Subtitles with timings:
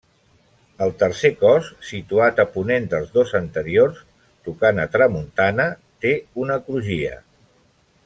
[0.85, 4.03] El tercer cos situat a ponent dels dos anteriors,
[4.49, 5.69] tocant a tramuntana,
[6.07, 7.25] té una crugia.